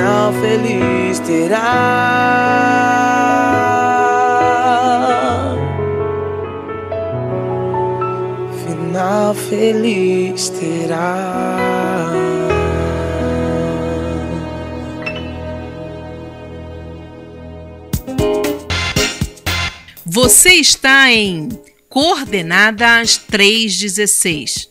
Final 0.00 0.32
feliz 0.32 1.18
terá. 1.20 1.60
Final 8.64 9.34
feliz 9.34 10.48
terá. 10.48 12.10
Você 20.06 20.54
está 20.54 21.12
em 21.12 21.50
Coordenadas 21.90 23.18
316 23.18 24.69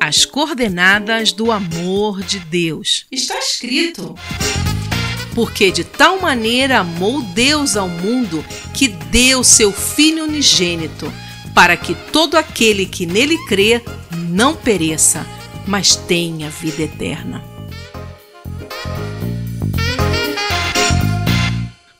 as 0.00 0.24
coordenadas 0.24 1.32
do 1.32 1.50
amor 1.50 2.22
de 2.22 2.38
Deus. 2.38 3.06
Está 3.10 3.38
escrito. 3.38 4.14
Porque 5.34 5.70
de 5.70 5.84
tal 5.84 6.20
maneira 6.20 6.78
amou 6.78 7.22
Deus 7.22 7.76
ao 7.76 7.88
mundo 7.88 8.44
que 8.74 8.88
deu 8.88 9.44
seu 9.44 9.72
Filho 9.72 10.24
unigênito, 10.24 11.12
para 11.54 11.76
que 11.76 11.94
todo 11.94 12.36
aquele 12.36 12.86
que 12.86 13.06
nele 13.06 13.36
crê 13.46 13.82
não 14.28 14.54
pereça, 14.54 15.26
mas 15.66 15.94
têm 15.94 16.44
a 16.44 16.48
vida 16.48 16.82
eterna. 16.82 17.42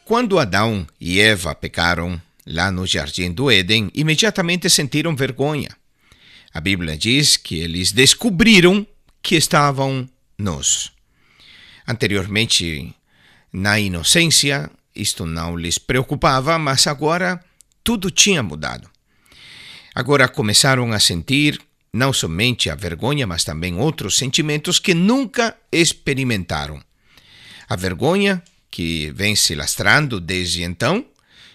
Quando 0.04 0.38
Adão 0.38 0.86
e 0.98 1.20
Eva 1.20 1.54
pecaram 1.54 2.20
lá 2.46 2.70
no 2.70 2.86
jardim 2.86 3.30
do 3.30 3.50
Éden, 3.50 3.90
imediatamente 3.94 4.70
sentiram 4.70 5.14
vergonha. 5.14 5.68
A 6.58 6.60
Bíblia 6.60 6.98
diz 6.98 7.36
que 7.36 7.60
eles 7.60 7.92
descobriram 7.92 8.84
que 9.22 9.36
estavam 9.36 10.08
nus. 10.36 10.90
Anteriormente, 11.86 12.92
na 13.52 13.78
inocência, 13.78 14.68
isto 14.92 15.24
não 15.24 15.56
lhes 15.56 15.78
preocupava, 15.78 16.58
mas 16.58 16.88
agora 16.88 17.40
tudo 17.84 18.10
tinha 18.10 18.42
mudado. 18.42 18.90
Agora 19.94 20.26
começaram 20.26 20.92
a 20.92 20.98
sentir 20.98 21.60
não 21.92 22.12
somente 22.12 22.68
a 22.68 22.74
vergonha, 22.74 23.24
mas 23.24 23.44
também 23.44 23.76
outros 23.76 24.16
sentimentos 24.16 24.80
que 24.80 24.94
nunca 24.94 25.56
experimentaram. 25.70 26.82
A 27.68 27.76
vergonha 27.76 28.42
que 28.68 29.12
vem 29.12 29.36
se 29.36 29.54
lastrando 29.54 30.20
desde 30.20 30.64
então 30.64 31.06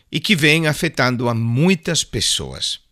e 0.10 0.22
que 0.22 0.34
vem 0.34 0.66
afetando 0.66 1.28
a 1.28 1.34
muitas 1.34 2.06
pessoas. 2.06 2.83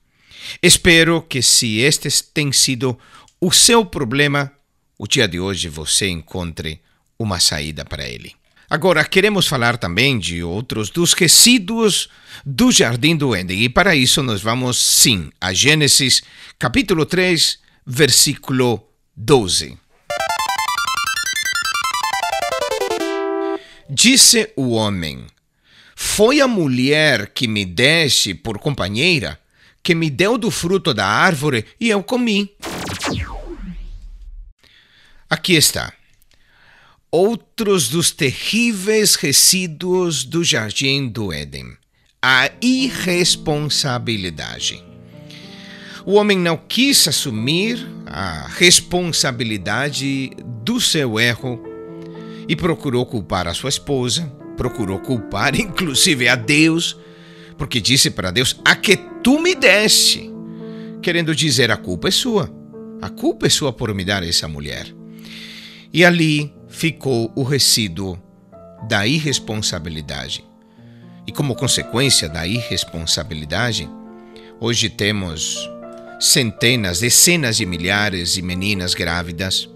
Espero 0.61 1.21
que, 1.21 1.41
se 1.41 1.79
este 1.79 2.09
tem 2.33 2.51
sido 2.51 2.97
o 3.39 3.51
seu 3.51 3.85
problema, 3.85 4.51
o 4.97 5.07
dia 5.07 5.27
de 5.27 5.39
hoje 5.39 5.67
você 5.67 6.09
encontre 6.09 6.81
uma 7.17 7.39
saída 7.39 7.83
para 7.83 8.07
ele. 8.07 8.33
Agora, 8.69 9.03
queremos 9.03 9.47
falar 9.47 9.77
também 9.77 10.17
de 10.17 10.41
outros 10.41 10.89
dos 10.89 11.11
resíduos 11.11 12.07
do 12.45 12.71
Jardim 12.71 13.17
do 13.17 13.35
Éden, 13.35 13.63
e 13.63 13.67
para 13.67 13.95
isso 13.95 14.23
nós 14.23 14.41
vamos, 14.41 14.77
sim, 14.77 15.29
a 15.41 15.51
Gênesis, 15.51 16.21
capítulo 16.57 17.05
3, 17.05 17.59
versículo 17.85 18.81
12. 19.13 19.77
Disse 23.89 24.53
o 24.55 24.69
homem: 24.69 25.25
Foi 25.93 26.39
a 26.39 26.47
mulher 26.47 27.33
que 27.33 27.49
me 27.49 27.65
deste 27.65 28.33
por 28.33 28.57
companheira, 28.57 29.37
que 29.83 29.93
me 29.95 30.09
deu 30.09 30.37
do 30.37 30.51
fruto 30.51 30.93
da 30.93 31.07
árvore 31.07 31.65
e 31.79 31.89
eu 31.89 32.03
comi. 32.03 32.51
Aqui 35.29 35.53
está. 35.53 35.93
Outros 37.09 37.87
dos 37.89 38.11
terríveis 38.11 39.15
resíduos 39.15 40.23
do 40.23 40.43
jardim 40.43 41.07
do 41.07 41.33
Éden: 41.33 41.75
a 42.21 42.51
irresponsabilidade. 42.61 44.83
O 46.05 46.13
homem 46.13 46.37
não 46.37 46.57
quis 46.57 47.07
assumir 47.07 47.83
a 48.05 48.45
responsabilidade 48.47 50.31
do 50.63 50.79
seu 50.81 51.19
erro 51.19 51.59
e 52.47 52.55
procurou 52.55 53.05
culpar 53.05 53.47
a 53.47 53.53
sua 53.53 53.69
esposa, 53.69 54.25
procurou 54.57 54.97
culpar 54.99 55.55
inclusive 55.59 56.27
a 56.27 56.35
Deus, 56.35 56.97
porque 57.57 57.79
disse 57.79 58.09
para 58.09 58.31
Deus: 58.31 58.59
A 58.65 58.75
que 58.75 58.97
tu 59.23 59.39
me 59.39 59.55
deste, 59.55 60.31
querendo 61.01 61.35
dizer: 61.35 61.71
a 61.71 61.77
culpa 61.77 62.07
é 62.07 62.11
sua, 62.11 62.51
a 63.01 63.09
culpa 63.09 63.47
é 63.47 63.49
sua 63.49 63.73
por 63.73 63.93
me 63.93 64.03
dar 64.03 64.23
essa 64.23 64.47
mulher. 64.47 64.93
E 65.93 66.05
ali 66.05 66.53
ficou 66.69 67.31
o 67.35 67.43
resíduo 67.43 68.21
da 68.87 69.05
irresponsabilidade. 69.05 70.43
E 71.27 71.31
como 71.31 71.55
consequência 71.55 72.27
da 72.27 72.47
irresponsabilidade, 72.47 73.89
hoje 74.59 74.89
temos 74.89 75.69
centenas, 76.19 76.99
dezenas 76.99 77.57
de 77.57 77.65
milhares 77.65 78.33
de 78.33 78.41
meninas 78.41 78.93
grávidas, 78.93 79.69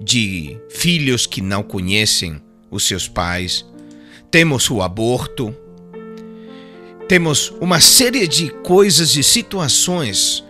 de 0.00 0.56
filhos 0.70 1.26
que 1.26 1.40
não 1.40 1.62
conhecem 1.62 2.40
os 2.70 2.86
seus 2.86 3.06
pais, 3.06 3.64
temos 4.30 4.68
o 4.70 4.82
aborto, 4.82 5.54
temos 7.08 7.52
uma 7.60 7.80
série 7.80 8.26
de 8.26 8.50
coisas 8.50 9.16
e 9.16 9.22
situações 9.22 10.44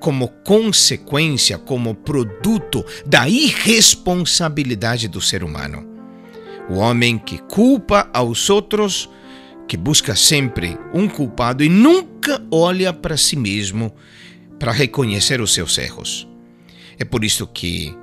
como 0.00 0.28
consequência, 0.28 1.58
como 1.58 1.94
produto 1.94 2.84
da 3.04 3.28
irresponsabilidade 3.28 5.08
do 5.08 5.20
ser 5.20 5.42
humano. 5.42 5.86
O 6.70 6.74
homem 6.74 7.18
que 7.18 7.38
culpa 7.38 8.08
aos 8.12 8.48
outros, 8.48 9.08
que 9.66 9.76
busca 9.76 10.14
sempre 10.14 10.78
um 10.94 11.08
culpado 11.08 11.64
e 11.64 11.68
nunca 11.68 12.42
olha 12.50 12.92
para 12.92 13.16
si 13.16 13.36
mesmo 13.36 13.92
para 14.58 14.72
reconhecer 14.72 15.40
os 15.40 15.52
seus 15.52 15.76
erros. 15.78 16.28
É 16.98 17.04
por 17.04 17.24
isso 17.24 17.46
que 17.46 17.94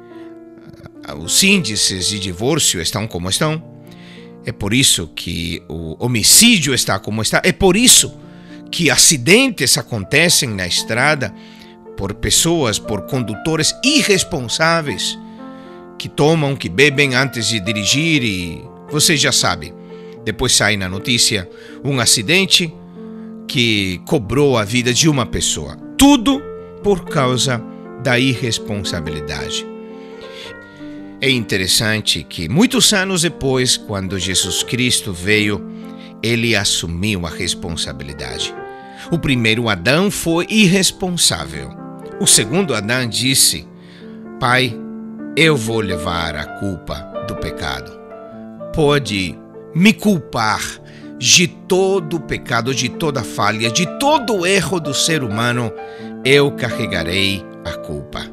os 1.22 1.44
índices 1.44 2.08
de 2.08 2.20
divórcio 2.20 2.82
estão 2.82 3.08
como 3.08 3.30
estão. 3.30 3.75
É 4.46 4.52
por 4.52 4.74
isso 4.74 5.08
que 5.16 5.62
o 5.68 5.96
homicídio 6.04 6.74
está 6.74 7.00
como 7.00 7.22
está. 7.22 7.42
É 7.44 7.52
por 7.52 7.76
isso 7.76 8.16
que 8.72 8.90
acidentes 8.90 9.78
acontecem 9.78 10.50
na 10.50 10.68
estrada 10.68 11.34
por 11.98 12.14
pessoas, 12.14 12.78
por 12.78 13.04
condutores 13.04 13.74
irresponsáveis 13.84 15.18
que 15.98 16.10
tomam, 16.10 16.56
que 16.56 16.70
bebem 16.70 17.16
antes 17.16 17.48
de 17.48 17.60
dirigir 17.60 18.24
e 18.24 18.62
você 18.90 19.18
já 19.18 19.32
sabe. 19.32 19.74
Depois 20.24 20.54
sai 20.54 20.78
na 20.78 20.90
notícia 20.90 21.50
um 21.84 22.00
acidente 22.00 22.74
que 23.48 24.02
cobrou 24.06 24.58
a 24.58 24.64
vida 24.64 24.94
de 24.94 25.08
uma 25.08 25.26
pessoa. 25.26 25.76
Tudo 25.98 26.42
por 26.84 27.06
causa 27.06 27.64
da 28.04 28.20
irresponsabilidade. 28.20 29.75
É 31.26 31.30
interessante 31.32 32.22
que 32.22 32.48
muitos 32.48 32.94
anos 32.94 33.24
depois, 33.24 33.78
quando 33.78 34.20
Jesus 34.20 34.62
Cristo 34.62 35.12
veio, 35.12 35.60
ele 36.22 36.56
assumiu 36.56 37.26
a 37.26 37.32
responsabilidade. 37.32 38.54
O 39.12 39.18
primeiro 39.18 39.68
Adão 39.68 40.12
foi 40.12 40.46
irresponsável. 40.48 41.72
O 42.22 42.28
segundo 42.28 42.76
Adão 42.76 43.10
disse: 43.10 43.68
Pai, 44.40 44.80
eu 45.36 45.58
vou 45.58 45.80
levar 45.80 46.36
a 46.36 46.46
culpa 46.60 46.94
do 47.28 47.36
pecado. 47.38 47.92
Pode 48.72 49.36
me 49.74 49.94
culpar 49.94 50.62
de 51.18 51.48
todo 51.48 52.18
o 52.18 52.22
pecado, 52.22 52.72
de 52.72 52.88
toda 52.88 53.24
falha, 53.24 53.72
de 53.72 53.88
todo 53.98 54.36
o 54.36 54.46
erro 54.46 54.80
do 54.80 54.94
ser 54.94 55.24
humano, 55.24 55.74
eu 56.24 56.52
carregarei 56.52 57.44
a 57.66 57.72
culpa. 57.72 58.24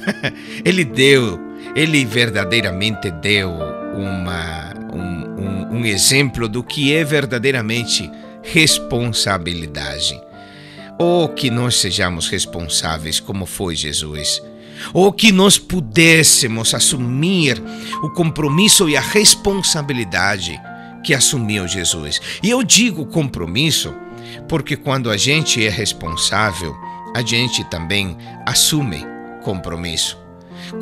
ele 0.64 0.86
deu 0.86 1.49
ele 1.74 2.04
verdadeiramente 2.04 3.10
deu 3.10 3.50
uma, 3.94 4.74
um, 4.92 5.40
um, 5.40 5.78
um 5.78 5.84
exemplo 5.84 6.48
do 6.48 6.62
que 6.62 6.92
é 6.94 7.04
verdadeiramente 7.04 8.10
responsabilidade. 8.42 10.20
Ou 10.98 11.28
que 11.28 11.50
nós 11.50 11.76
sejamos 11.76 12.28
responsáveis 12.28 13.20
como 13.20 13.46
foi 13.46 13.74
Jesus. 13.74 14.42
Ou 14.92 15.12
que 15.12 15.32
nós 15.32 15.58
pudéssemos 15.58 16.74
assumir 16.74 17.62
o 18.02 18.10
compromisso 18.10 18.88
e 18.88 18.96
a 18.96 19.00
responsabilidade 19.00 20.60
que 21.04 21.14
assumiu 21.14 21.66
Jesus. 21.66 22.20
E 22.42 22.50
eu 22.50 22.62
digo 22.62 23.06
compromisso 23.06 23.94
porque 24.48 24.76
quando 24.76 25.10
a 25.10 25.16
gente 25.16 25.64
é 25.64 25.70
responsável, 25.70 26.76
a 27.14 27.22
gente 27.22 27.64
também 27.64 28.16
assume 28.46 29.04
compromisso 29.42 30.19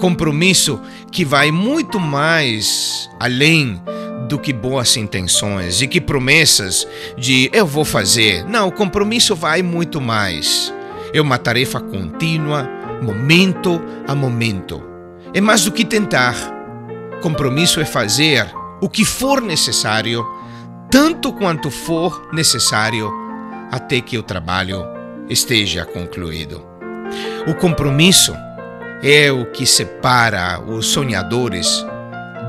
compromisso 0.01 0.81
que 1.11 1.25
vai 1.25 1.51
muito 1.51 1.99
mais 1.99 3.09
além 3.19 3.81
do 4.29 4.39
que 4.39 4.53
boas 4.53 4.97
intenções 4.97 5.81
e 5.81 5.89
que 5.89 6.01
promessas 6.01 6.87
de 7.17 7.51
eu 7.53 7.67
vou 7.67 7.85
fazer. 7.85 8.45
Não, 8.45 8.69
o 8.69 8.73
compromisso 8.73 9.35
vai 9.35 9.63
muito 9.63 10.01
mais. 10.01 10.73
É 11.13 11.21
uma 11.21 11.39
tarefa 11.39 11.81
contínua, 11.81 12.69
momento 13.03 13.81
a 14.07 14.15
momento. 14.15 14.83
É 15.33 15.41
mais 15.41 15.65
do 15.65 15.73
que 15.73 15.85
tentar. 15.85 16.35
Compromisso 17.23 17.81
é 17.81 17.85
fazer 17.85 18.47
o 18.81 18.89
que 18.89 19.05
for 19.05 19.41
necessário, 19.41 20.25
tanto 20.91 21.33
quanto 21.33 21.71
for 21.71 22.29
necessário, 22.33 23.13
até 23.71 24.01
que 24.01 24.19
o 24.19 24.23
trabalho 24.23 24.87
esteja 25.29 25.85
concluído. 25.85 26.65
O 27.47 27.55
compromisso 27.55 28.35
é 29.03 29.31
o 29.31 29.47
que 29.47 29.65
separa 29.65 30.61
os 30.61 30.87
sonhadores 30.87 31.87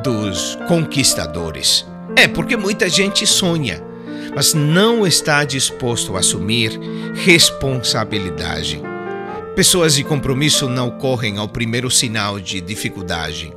dos 0.04 0.58
conquistadores. 0.68 1.86
É 2.16 2.28
porque 2.28 2.58
muita 2.58 2.90
gente 2.90 3.26
sonha, 3.28 3.84
mas 4.36 4.54
não 4.54 5.06
está 5.06 5.44
disposto 5.44 6.16
a 6.16 6.20
assumir 6.20 6.80
responsabilidade. 7.14 8.82
Pessoas 9.56 9.94
de 9.94 10.04
compromisso 10.04 10.68
não 10.68 10.90
correm 10.90 11.38
ao 11.38 11.48
primeiro 11.48 11.92
sinal 11.92 12.40
de 12.40 12.60
dificuldade. 12.62 13.54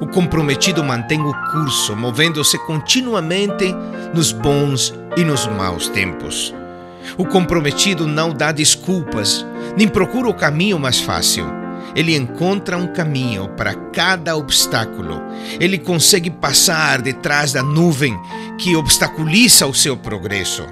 O 0.00 0.06
comprometido 0.06 0.82
mantém 0.82 1.20
o 1.20 1.32
curso, 1.52 1.94
movendo-se 1.94 2.58
continuamente 2.66 3.72
nos 4.12 4.32
bons 4.32 4.92
e 5.16 5.24
nos 5.24 5.46
maus 5.46 5.88
tempos. 5.88 6.52
O 7.16 7.24
comprometido 7.24 8.06
não 8.06 8.30
dá 8.30 8.50
desculpas, 8.50 9.46
nem 9.76 9.86
procura 9.86 10.28
o 10.28 10.34
caminho 10.34 10.78
mais 10.78 11.00
fácil 11.00 11.65
ele 11.96 12.14
encontra 12.14 12.76
um 12.76 12.86
caminho 12.86 13.48
para 13.56 13.74
cada 13.74 14.36
obstáculo. 14.36 15.18
Ele 15.58 15.78
consegue 15.78 16.30
passar 16.30 17.00
detrás 17.00 17.54
da 17.54 17.62
nuvem 17.62 18.14
que 18.58 18.76
obstaculiza 18.76 19.66
o 19.66 19.72
seu 19.72 19.96
progresso. 19.96 20.66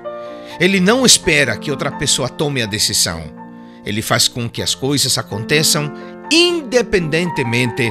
Ele 0.61 0.79
não 0.79 1.05
espera 1.05 1.57
que 1.57 1.71
outra 1.71 1.91
pessoa 1.91 2.29
tome 2.29 2.63
a 2.63 2.67
decisão. 2.67 3.23
Ele 3.87 4.03
faz 4.03 4.29
com 4.29 4.49
que 4.49 4.61
as 4.61 4.75
coisas 4.75 5.17
aconteçam 5.17 5.91
independentemente 6.31 7.91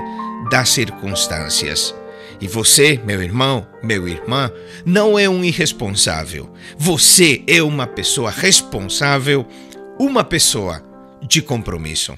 das 0.52 0.70
circunstâncias. 0.70 1.94
E 2.40 2.48
você, 2.48 3.00
meu 3.04 3.24
irmão, 3.24 3.66
meu 3.82 4.08
irmã, 4.08 4.52
não 4.86 5.18
é 5.18 5.28
um 5.28 5.44
irresponsável. 5.44 6.52
Você 6.78 7.44
é 7.48 7.64
uma 7.64 7.88
pessoa 7.88 8.30
responsável, 8.30 9.46
uma 10.00 10.24
pessoa 10.24 10.84
de 11.22 11.42
compromisso. 11.42 12.18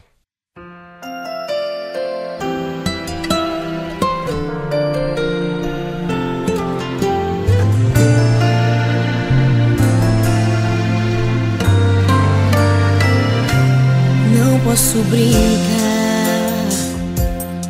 Posso 14.76 14.98
brincar, 15.04 16.68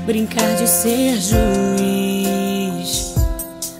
brincar 0.07 0.55
de 0.55 0.67
ser 0.67 1.21
juiz. 1.21 3.13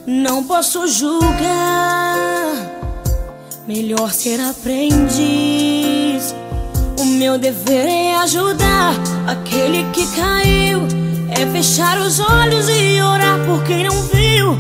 Não 0.06 0.44
posso 0.44 0.88
julgar, 0.88 2.54
melhor 3.68 4.14
ser 4.14 4.40
aprendiz. 4.40 6.36
O 7.00 7.06
meu 7.06 7.40
dever 7.40 7.88
é 7.88 8.16
ajudar 8.18 8.94
aquele 9.26 9.84
que 9.92 10.06
caiu, 10.16 10.84
é 11.32 11.48
fechar 11.48 12.00
os 12.00 12.20
olhos 12.20 12.70
e 12.70 13.02
orar 13.02 13.44
por 13.48 13.64
quem 13.64 13.86
não 13.86 14.04
viu 14.04 14.56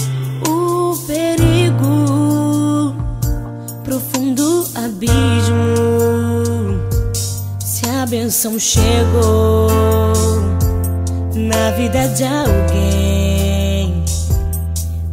a 8.45 8.49
benção 8.49 8.59
chegou 8.59 9.67
na 11.33 11.71
vida 11.71 12.07
de 12.09 12.23
alguém. 12.23 14.03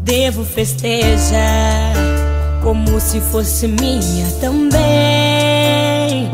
Devo 0.03 0.45
festejar 0.45 1.95
como 2.63 3.01
se 3.01 3.21
fosse 3.21 3.67
minha 3.67 4.27
também. 4.41 6.31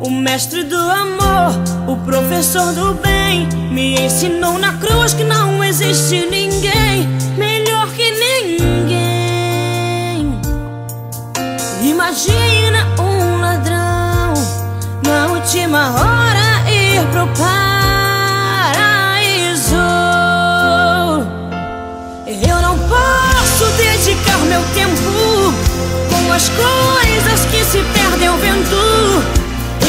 O 0.00 0.10
mestre 0.10 0.64
do 0.64 0.76
amor, 0.76 1.54
o 1.88 1.96
professor 2.04 2.72
do 2.74 2.94
bem, 2.94 3.48
me 3.72 3.94
ensinou 3.94 4.58
na 4.58 4.74
cruz 4.74 5.14
que 5.14 5.24
não 5.24 5.64
existe 5.64 6.26
ninguém 6.26 7.21
última 15.72 15.90
hora 15.92 16.70
ir 16.70 17.00
pro 17.12 17.26
paraíso. 17.28 17.64
Eu 22.26 22.60
não 22.60 22.78
posso 22.78 23.64
dedicar 23.78 24.38
meu 24.40 24.62
tempo 24.74 25.54
com 26.10 26.32
as 26.32 26.50
coisas 26.50 27.46
que 27.50 27.64
se 27.64 27.82
perdem 27.94 28.28
ao 28.28 28.36
vento. 28.36 28.76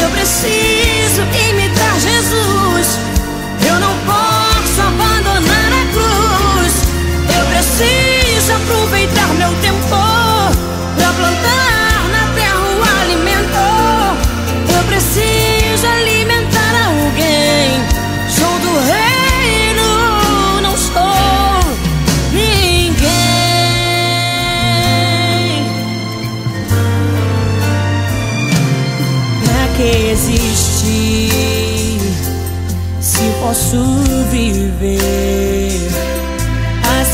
Eu 0.02 0.10
preciso 0.12 1.22
imitar 1.50 1.63
Jesus. 1.63 1.63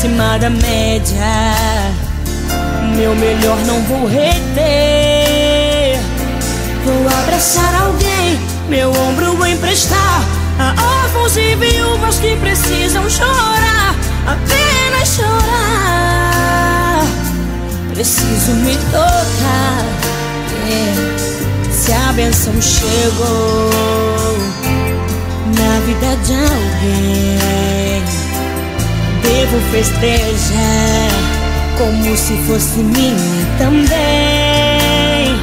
Acima 0.00 0.38
da 0.38 0.48
média. 0.48 1.54
Meu 2.96 3.14
melhor 3.14 3.58
não 3.66 3.82
vou 3.82 4.06
reter. 4.06 6.00
Vou 6.84 7.06
abraçar 7.22 7.82
alguém, 7.82 8.40
meu 8.70 8.90
ombro 8.90 9.36
vou 9.36 9.46
emprestar 9.46 10.24
a 10.58 11.04
órfãos 11.04 11.36
e 11.36 11.54
viúvas 11.54 12.18
que 12.18 12.34
precisam 12.36 13.10
chorar, 13.10 13.94
apenas 14.26 15.16
chorar. 15.16 17.04
Preciso 17.92 18.52
me 18.52 18.76
tocar. 18.90 19.84
Yeah. 20.66 21.18
Se 21.70 21.92
a 21.92 22.12
benção 22.14 22.54
chegou 22.62 23.70
na 25.58 25.80
vida 25.80 26.16
de 26.24 26.32
alguém. 26.32 27.40
Devo 29.22 29.60
festejar 29.70 31.10
como 31.76 32.16
se 32.16 32.36
fosse 32.46 32.78
minha 32.78 33.46
também. 33.58 35.34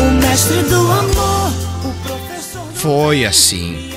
O 0.00 0.10
mestre 0.20 0.62
do 0.64 0.90
amor, 0.90 1.52
o 1.84 1.92
professor. 2.02 2.66
Foi 2.74 3.24
assim 3.24 3.90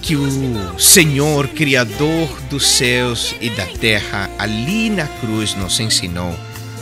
que 0.00 0.16
o 0.16 0.78
Senhor, 0.78 1.48
Criador 1.48 2.28
dos 2.50 2.66
céus 2.66 3.34
e 3.40 3.50
da 3.50 3.66
terra, 3.66 4.28
ali 4.38 4.90
na 4.90 5.06
cruz 5.06 5.54
nos 5.54 5.78
ensinou 5.78 6.34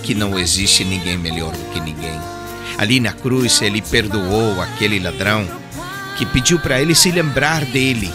que 0.03 0.15
não 0.15 0.39
existe 0.39 0.85
ninguém 0.85 1.19
melhor 1.19 1.53
do 1.53 1.73
que 1.73 1.81
ninguém. 1.81 2.19
Ali 2.79 2.99
na 2.99 3.13
cruz, 3.13 3.61
ele 3.61 3.83
perdoou 3.83 4.61
aquele 4.61 4.99
ladrão 4.99 5.47
que 6.17 6.25
pediu 6.25 6.59
para 6.59 6.81
ele 6.81 6.95
se 6.95 7.11
lembrar 7.11 7.65
dele 7.67 8.11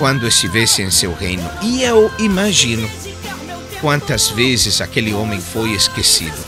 quando 0.00 0.26
estivesse 0.26 0.80
em 0.80 0.90
seu 0.90 1.12
reino. 1.12 1.46
E 1.60 1.82
eu 1.82 2.10
imagino 2.18 2.90
quantas 3.82 4.30
vezes 4.30 4.80
aquele 4.80 5.12
homem 5.12 5.38
foi 5.38 5.72
esquecido. 5.72 6.38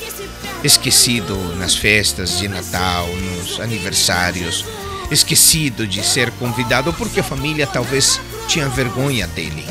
Esquecido 0.65 1.37
nas 1.59 1.75
festas 1.75 2.39
de 2.39 2.49
Natal, 2.49 3.07
nos 3.07 3.61
aniversários, 3.61 4.65
esquecido 5.11 5.87
de 5.87 6.03
ser 6.03 6.31
convidado 6.33 6.95
porque 6.95 7.21
a 7.21 7.23
família 7.23 7.67
talvez 7.67 8.19
tinha 8.49 8.71
vergonha 8.71 9.27
dele. 9.27 9.67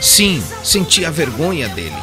Sim, 0.00 0.40
sentia 0.62 1.10
vergonha 1.10 1.68
dele. 1.70 1.98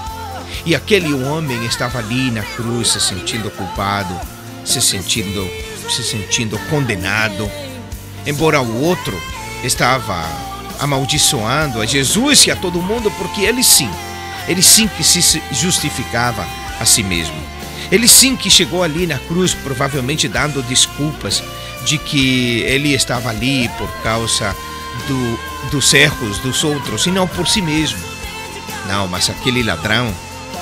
E 0.65 0.75
aquele 0.75 1.13
homem 1.13 1.65
estava 1.65 1.99
ali 1.99 2.29
na 2.29 2.43
cruz 2.43 2.89
se 2.89 2.99
sentindo 2.99 3.49
culpado, 3.51 4.19
se 4.65 4.81
sentindo 4.81 5.49
se 5.89 6.03
sentindo 6.03 6.59
condenado, 6.69 7.49
embora 8.25 8.59
o 8.59 8.81
outro 8.81 9.17
estava 9.63 10.54
amaldiçoando 10.79 11.81
a 11.81 11.85
Jesus 11.85 12.45
e 12.47 12.51
a 12.51 12.55
todo 12.55 12.81
mundo, 12.81 13.11
porque 13.11 13.41
ele 13.41 13.63
sim, 13.63 13.89
ele 14.47 14.61
sim 14.61 14.87
que 14.87 15.03
se 15.03 15.41
justificava 15.51 16.45
a 16.79 16.85
si 16.85 17.03
mesmo. 17.03 17.35
Ele 17.91 18.07
sim 18.07 18.35
que 18.35 18.49
chegou 18.49 18.83
ali 18.83 19.05
na 19.05 19.19
cruz, 19.19 19.53
provavelmente 19.53 20.27
dando 20.27 20.61
desculpas 20.63 21.43
de 21.85 21.97
que 21.97 22.61
ele 22.61 22.93
estava 22.93 23.29
ali 23.29 23.69
por 23.77 23.89
causa 24.01 24.55
do, 25.07 25.69
dos 25.69 25.93
erros 25.93 26.39
dos 26.39 26.63
outros 26.63 27.05
e 27.05 27.11
não 27.11 27.27
por 27.27 27.47
si 27.47 27.61
mesmo. 27.61 27.99
Não, 28.87 29.07
mas 29.07 29.29
aquele 29.29 29.63
ladrão, 29.63 30.13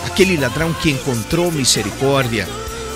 aquele 0.05 0.37
ladrão 0.37 0.73
que 0.73 0.89
encontrou 0.89 1.51
misericórdia, 1.51 2.47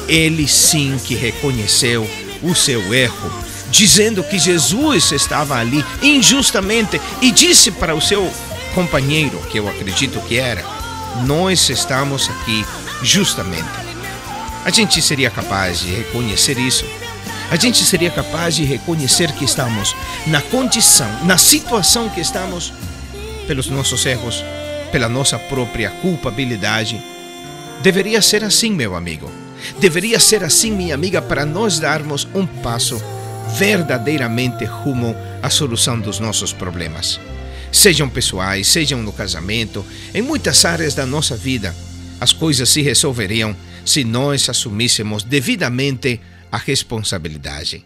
ele 0.08 0.48
sim 0.48 1.00
que 1.04 1.16
reconheceu 1.16 2.10
o 2.42 2.54
seu 2.54 2.94
erro 2.94 3.47
dizendo 3.70 4.24
que 4.24 4.40
Jesus 4.40 5.12
estava 5.12 5.56
ali 5.56 5.84
injustamente 6.02 7.00
e 7.22 7.32
disse 7.32 7.72
para 7.72 7.96
o 7.96 8.02
seu 8.02 8.32
companheiro, 8.74 9.40
que 9.52 9.60
eu 9.60 9.68
acredito 9.68 10.20
que 10.22 10.38
era: 10.38 10.64
Nós 11.26 11.70
estamos 11.70 12.30
aqui 12.30 12.66
justamente. 13.02 13.88
A 14.64 14.70
gente 14.70 15.02
seria 15.02 15.30
capaz 15.30 15.80
de 15.80 15.92
reconhecer 15.94 16.58
isso. 16.58 16.86
A 17.50 17.56
gente 17.56 17.84
seria 17.86 18.12
capaz 18.12 18.56
de 18.56 18.66
reconhecer 18.66 19.32
que 19.32 19.46
estamos 19.46 19.96
na 20.26 20.42
condição, 20.42 21.10
na 21.24 21.38
situação 21.38 22.10
que 22.10 22.20
estamos, 22.20 22.74
pelos 23.48 23.68
nossos 23.68 24.06
erros, 24.06 24.44
pela 24.92 25.08
nossa 25.08 25.40
própria 25.40 25.90
culpabilidade. 25.90 27.02
Deveria 27.82 28.22
ser 28.22 28.44
assim, 28.44 28.72
meu 28.72 28.96
amigo. 28.96 29.32
Deveria 29.80 30.20
ser 30.20 30.44
assim, 30.44 30.72
minha 30.72 30.94
amiga, 30.94 31.22
para 31.22 31.46
nós 31.46 31.80
darmos 31.80 32.28
um 32.36 32.46
passo 32.46 33.02
verdadeiramente 33.56 34.66
rumo 34.66 35.16
à 35.42 35.50
solução 35.50 36.00
dos 36.00 36.20
nossos 36.20 36.54
problemas. 36.54 37.20
Sejam 37.72 38.10
pessoais, 38.10 38.68
sejam 38.68 39.02
no 39.02 39.12
casamento, 39.12 39.86
em 40.14 40.22
muitas 40.22 40.64
áreas 40.66 40.94
da 40.94 41.06
nossa 41.06 41.36
vida, 41.36 41.76
as 42.20 42.34
coisas 42.34 42.70
se 42.70 42.82
resolveriam 42.82 43.56
se 43.86 44.04
nós 44.04 44.50
assumíssemos 44.50 45.24
devidamente 45.24 46.20
a 46.52 46.58
responsabilidade. 46.58 47.86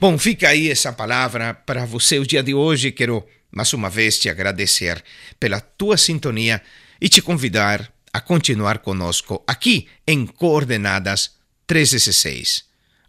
Bom, 0.00 0.18
fica 0.18 0.48
aí 0.48 0.70
essa 0.70 0.92
palavra 0.92 1.54
para 1.54 1.84
você 1.84 2.18
o 2.18 2.26
dia 2.26 2.42
de 2.42 2.54
hoje. 2.54 2.92
Quero 2.92 3.24
mais 3.50 3.72
uma 3.72 3.88
vez 3.88 4.18
te 4.18 4.28
agradecer 4.28 5.02
pela 5.40 5.60
tua 5.60 5.96
sintonia 5.96 6.62
e 7.00 7.08
te 7.08 7.22
convidar 7.22 7.90
a 8.12 8.20
continuar 8.20 8.78
conosco 8.78 9.42
aqui 9.46 9.88
em 10.06 10.26
Coordenadas 10.26 11.32
316. 11.66 12.64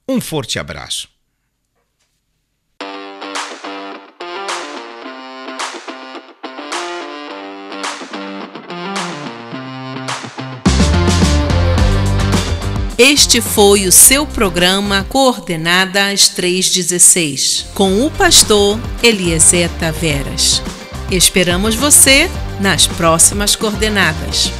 Um 0.08 0.20
forte 0.22 0.58
abraço. 0.58 1.19
Este 13.02 13.40
foi 13.40 13.88
o 13.88 13.94
seu 13.94 14.28
programa 14.28 15.06
Coordenadas 15.08 16.28
316, 16.28 17.68
com 17.74 18.06
o 18.06 18.12
pastor 18.12 18.78
Eliezer 19.02 19.70
Taveras. 19.80 20.62
Esperamos 21.10 21.76
você 21.76 22.30
nas 22.60 22.88
próximas 22.88 23.56
coordenadas. 23.56 24.52